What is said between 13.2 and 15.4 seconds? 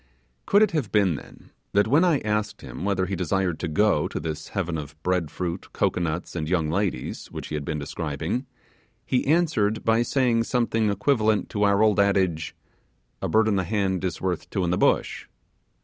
'A bird in the hand is worth two in the bush'?